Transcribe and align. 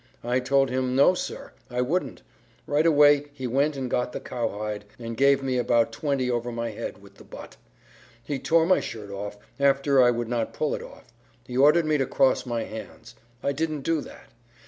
I 0.23 0.39
told 0.39 0.71
him 0.71 0.95
no, 0.95 1.13
sir, 1.13 1.51
I 1.69 1.81
wouldn't; 1.83 2.23
right 2.65 2.87
away 2.87 3.27
he 3.33 3.45
went 3.45 3.77
and 3.77 3.87
got 3.87 4.13
the 4.13 4.19
cowhide, 4.19 4.83
and 4.97 5.15
gave 5.15 5.43
me 5.43 5.59
about 5.59 5.91
twenty 5.91 6.27
over 6.27 6.51
my 6.51 6.71
head 6.71 7.03
with 7.03 7.17
the 7.17 7.23
butt. 7.23 7.55
He 8.23 8.39
tore 8.39 8.65
my 8.65 8.79
shirt 8.79 9.11
off, 9.11 9.37
after 9.59 10.01
I 10.01 10.09
would 10.09 10.27
not 10.27 10.55
pull 10.55 10.73
it 10.73 10.81
off; 10.81 11.05
he 11.45 11.55
ordered 11.55 11.85
me 11.85 11.99
to 11.99 12.07
cross 12.07 12.47
my 12.47 12.63
hands. 12.63 13.13
I 13.43 13.51
didn't 13.51 13.81
do 13.81 14.01
that. 14.01 14.29